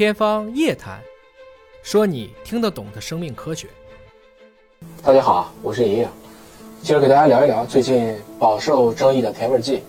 [0.00, 0.98] 天方夜谭，
[1.82, 3.68] 说你听得懂的生命科学。
[5.02, 6.08] 大家好，我是莹莹，
[6.82, 9.82] 今儿给大家聊一聊最近饱受争议的甜味剂。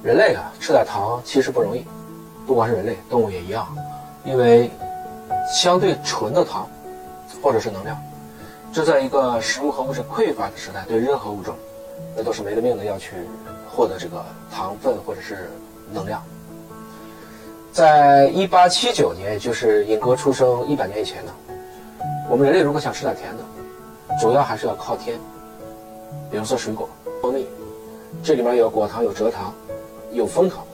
[0.00, 1.84] 人类啊，吃点糖其实不容易，
[2.46, 3.66] 不光是人类，动物也一样，
[4.24, 4.70] 因为
[5.52, 6.70] 相对纯的糖
[7.42, 8.00] 或者是能量，
[8.72, 11.56] 这在一个食物和物质匮乏的时代，对任何物种
[12.16, 13.10] 那都是没了命的要去
[13.68, 15.50] 获得这个糖分或者是
[15.92, 16.22] 能量。
[17.78, 21.30] 在一八七九年，也就是尹哥出生一百年以前呢，
[22.28, 25.16] 我们人类如果想吃点甜的，主要还是要靠天，
[26.28, 26.88] 比如说水果、
[27.22, 27.46] 蜂蜜，
[28.20, 29.54] 这里面有果糖、有蔗糖、
[30.10, 30.64] 有枫糖，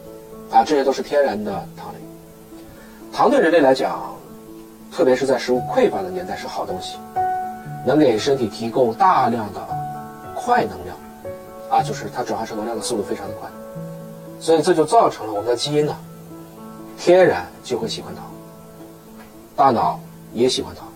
[0.50, 1.98] 啊，这些都是天然的糖类。
[3.12, 4.16] 糖对人类来讲，
[4.90, 6.96] 特别是在食物匮乏的年代是好东西，
[7.84, 9.60] 能给身体提供大量的
[10.34, 10.96] 快能量，
[11.68, 13.46] 啊，就是它转化成能量的速度非常的快，
[14.40, 15.94] 所以这就造成了我们的基因呢。
[17.04, 18.24] 天然就会喜欢糖，
[19.54, 20.00] 大脑
[20.32, 20.88] 也喜欢糖。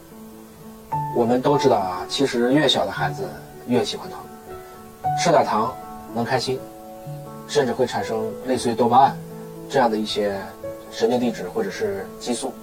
[1.14, 3.28] 我们都知道啊，其实越小的孩子
[3.66, 4.18] 越喜欢糖，
[5.22, 5.70] 吃点糖
[6.14, 6.58] 能开心，
[7.46, 9.18] 甚至会产生类似于多巴胺
[9.68, 10.40] 这样的一些
[10.90, 12.54] 神经递质或者是激素，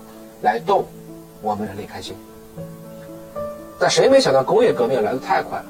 [0.42, 0.84] 来逗
[1.44, 2.16] 我们人类开心。
[3.78, 5.66] 但谁没想到工业革命来得太快了，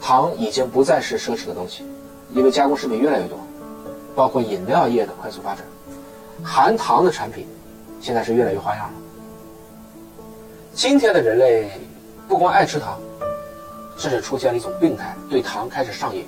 [0.00, 1.84] 糖已经不再是奢侈的东西，
[2.32, 3.36] 因为加工食品越来越多，
[4.16, 5.62] 包括饮料业的快速发展。
[6.44, 7.48] 含糖的产品，
[8.00, 8.92] 现在是越来越花样了。
[10.74, 11.70] 今天的人类
[12.28, 13.00] 不光爱吃糖，
[13.96, 16.26] 甚至出现了一种病态，对糖开始上瘾，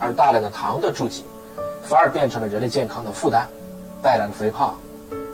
[0.00, 1.24] 而大量的糖的注给，
[1.84, 3.46] 反而变成了人类健康的负担，
[4.02, 4.74] 带来了肥胖、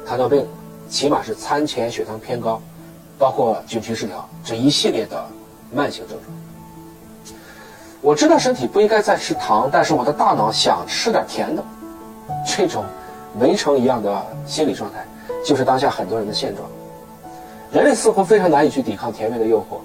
[0.07, 0.47] 糖尿病，
[0.91, 2.61] 起码是餐前血糖偏高，
[3.19, 5.25] 包括菌群失调这一系列的
[5.73, 7.35] 慢性症状。
[8.03, 11.65] 我知道身体不应该再吃糖，但是我的大脑想吃点甜的，
[12.47, 12.85] 这种。
[13.39, 15.05] 围城一样的心理状态，
[15.45, 16.69] 就是当下很多人的现状。
[17.73, 19.79] 人类似乎非常难以去抵抗甜味的诱惑。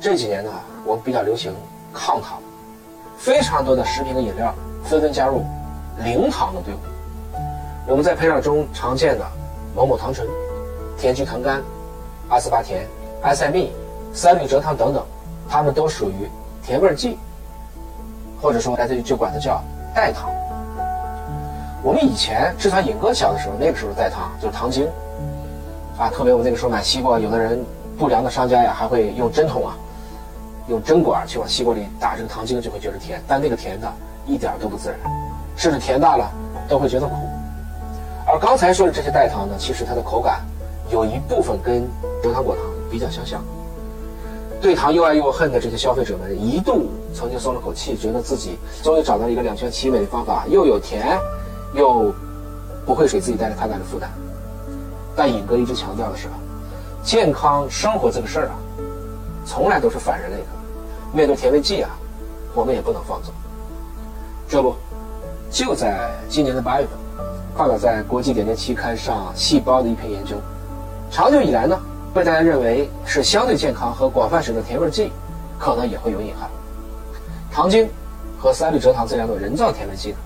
[0.00, 0.50] 这几年呢，
[0.84, 1.52] 我们比较流行
[1.92, 2.38] 抗糖，
[3.16, 5.42] 非常多的食品和饮料纷纷加入
[6.04, 6.78] 零糖的队伍。
[7.88, 9.26] 我们在配料中常见的
[9.74, 10.26] 某某糖醇、
[10.96, 11.60] 甜菊糖苷、
[12.28, 12.86] 阿斯巴甜、
[13.22, 13.72] 埃塞蜜、
[14.12, 15.04] 三氯蔗糖等等，
[15.48, 16.28] 它们都属于
[16.62, 17.18] 甜味剂，
[18.40, 19.60] 或者说大家就管它叫
[19.94, 20.30] 代糖。
[21.84, 24.86] 我们以前之所以尹哥小的时候，那个时候代糖就是糖精，
[25.98, 27.58] 啊，特别我们那个时候买西瓜，有的人
[27.98, 29.76] 不良的商家呀，还会用针筒啊，
[30.68, 33.92] 用针管去往西瓜里打这个糖精，就会觉得甜，但那个甜的
[34.26, 34.98] 一点都不自然，
[35.56, 36.30] 甚至甜大了
[36.68, 37.14] 都会觉得苦。
[38.28, 40.40] 而刚才说的这些代糖呢，其实它的口感
[40.88, 41.82] 有一部分跟
[42.22, 43.42] 蔗糖果糖比较相像。
[44.60, 51.18] 对糖又爱又恨的这些消费者们，一度曾经松了口气，觉得自己终于找到了一个两全其美的方法，又有甜。
[51.74, 52.12] 又
[52.84, 54.08] 不会给自己带来太大的负担，
[55.16, 56.28] 但尹哥一直强调的是，
[57.02, 58.54] 健康生活这个事儿啊，
[59.44, 60.46] 从来都是反人类的。
[61.12, 61.90] 面对甜味剂啊，
[62.54, 63.32] 我们也不能放纵。
[64.48, 64.74] 这不，
[65.50, 66.98] 就在今年的八月份，
[67.56, 70.36] 发表在《国际点点期刊》上，细胞的一篇研究，
[71.10, 71.78] 长久以来呢，
[72.14, 75.12] 被大家认为是相对健康和广泛使用的甜味剂，
[75.58, 76.50] 可能也会有隐患。
[77.50, 77.88] 糖精
[78.38, 80.16] 和三氯蔗糖这两种人造甜味剂呢？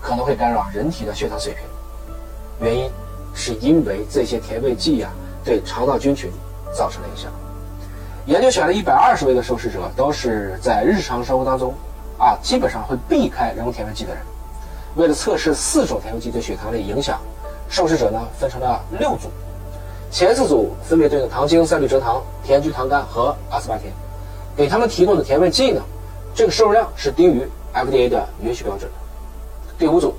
[0.00, 1.62] 可能会干扰人体的血糖水平，
[2.60, 2.90] 原因
[3.34, 5.10] 是因为这些甜味剂呀
[5.44, 6.30] 对肠道菌群
[6.72, 7.30] 造成了影响。
[8.26, 11.74] 研究选了一百二十位的受试者，都是在日常生活当中
[12.18, 14.22] 啊基本上会避开人工甜味剂的人。
[14.96, 17.20] 为了测试四种甜味剂对血糖的影响，
[17.68, 19.28] 受试者呢分成了六组，
[20.10, 23.92] 前四组分别对应糖精、三氯蔗糖、甜菊糖苷和阿斯巴甜，
[24.56, 25.80] 给他们提供的甜味剂呢，
[26.34, 28.99] 这个摄入量是低于 FDA 的允许标准的。
[29.80, 30.12] 第五组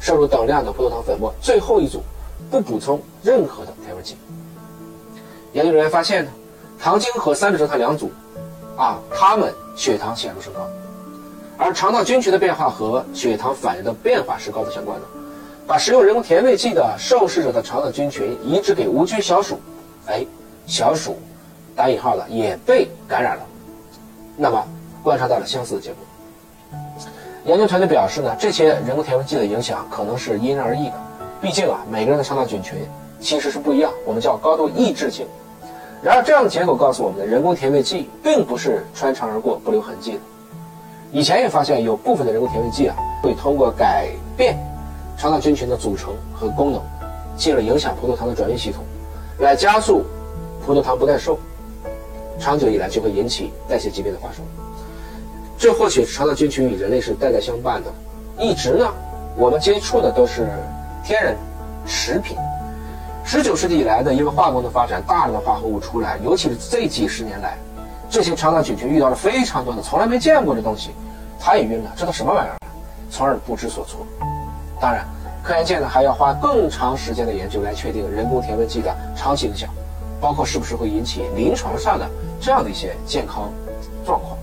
[0.00, 2.00] 摄入等量的葡萄糖粉末，最后一组
[2.50, 4.16] 不补充任何的甜味剂。
[5.52, 6.30] 研究人员发现呢，
[6.78, 8.10] 糖精和三氯蔗糖两组，
[8.74, 10.66] 啊，他们血糖显著升高，
[11.58, 15.06] 而肠道菌群的变化和血糖反应的变化是高度相关的。
[15.66, 19.60] 把食用人工甜味剂的受试者的肠道菌群移植给无菌小鼠，
[20.06, 20.24] 哎，
[20.66, 21.18] 小鼠
[21.74, 23.42] 打引号的也被感染了，
[24.38, 24.66] 那么
[25.02, 25.98] 观察到了相似的结果。
[27.46, 30.94] 研究团队表示呢，这些人工甜味剂的影响可能是因人而异的，
[31.40, 32.76] 毕竟啊，每个人的肠道菌群
[33.20, 35.24] 其实是不一样，我们叫高度抑制性。
[36.02, 40.18] 然而，这样的结果告诉我们，的人工甜味剂并不是穿肠而过、不留痕迹的。
[41.12, 44.58] 以前也发现有部分的人工甜味剂啊，会通过改变
[45.16, 46.82] 肠道菌群的组成和功能，
[47.36, 48.82] 进而影响葡萄糖的转运系统，
[49.38, 50.02] 来加速
[50.66, 51.38] 葡萄糖不耐受，
[52.40, 54.44] 长久以来就会引起代谢疾病的发生。
[55.66, 57.90] 这或许肠道菌群与人类是代代相伴的，
[58.38, 58.88] 一直呢，
[59.36, 60.48] 我们接触的都是
[61.02, 61.36] 天然
[61.84, 62.36] 食品，
[63.24, 67.58] 十九世纪以来呢因为化工的发展，大量的化合物出来，尤其是这几十年来，
[68.08, 70.92] 这些肠道菌群遇到了非常多的从来没见过的东西，
[71.40, 72.56] 它也晕了，这都什么玩意儿？
[73.10, 74.06] 从而不知所措。
[74.80, 75.04] 当然，
[75.42, 79.68] 科研界呢还要花更长时间的研究来确定人工甜味剂的长期影响，
[80.20, 82.08] 包括是不是会引起临床上的
[82.40, 83.50] 这样的一些健康
[84.06, 84.35] 状况。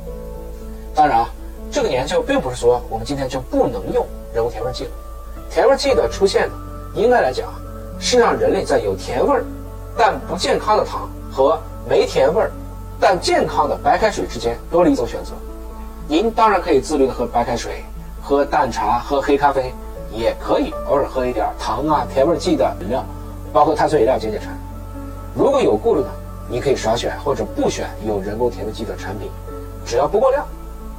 [0.96, 1.30] 当然啊，
[1.72, 4.92] 这个研究并不是说我们今天就不能用人工甜味剂了。
[5.50, 6.54] 甜味剂的出现呢，
[6.96, 7.54] 应该来讲啊
[8.00, 9.44] 是让人类在有甜味儿
[9.98, 12.52] 但不健康的糖和没甜味儿
[13.00, 15.32] 但健康的白开水之间多了一种选择。
[16.08, 17.84] 您当然可以自律的喝白开水、
[18.22, 19.74] 喝淡茶、喝黑咖啡，
[20.12, 23.04] 也可以偶尔喝一点糖啊、甜味剂的饮料，
[23.52, 24.56] 包括碳酸饮料解解馋。
[25.36, 26.08] 如果有顾虑呢，
[26.50, 29.30] 你可以少选或者不选有人工甜味剂的产品，
[29.86, 30.46] 只要不过量，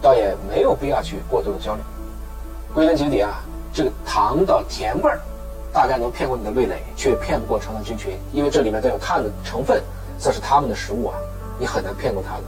[0.05, 1.81] 倒也没有必要去过多的焦虑。
[2.75, 3.41] 归根结底啊，
[3.73, 5.19] 这个糖的甜味儿
[5.73, 9.83] 大概能骗过你的味蕾，却骗不过肠道菌群，因为这里面带有碳的成分，
[10.19, 11.15] 这是他们的食物啊，
[11.59, 12.43] 你很难骗过它的。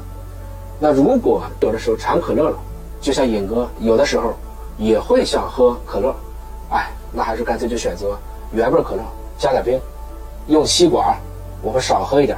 [0.78, 2.58] 那如果有的时候馋可乐了，
[3.00, 4.34] 就像尹哥有的时候
[4.76, 6.14] 也会想喝可乐，
[6.68, 8.18] 哎，那还是干脆就选择
[8.52, 9.02] 原味可乐，
[9.38, 9.80] 加点冰，
[10.48, 11.16] 用吸管，
[11.62, 12.36] 我们少喝一点，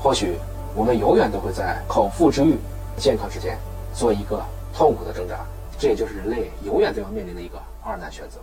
[0.00, 0.38] 或许
[0.74, 2.56] 我们永远都会在口腹之欲、
[2.96, 3.58] 健康之间
[3.98, 4.40] 做一个
[4.72, 5.44] 痛苦的挣扎，
[5.76, 8.38] 这也就是人类永远都要面临的一个二难选择。